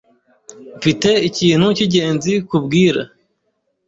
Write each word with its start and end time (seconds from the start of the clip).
Mfite 0.77 1.09
ikintu 1.29 1.67
cyingenzi 1.77 2.33
kubwira 2.49 3.01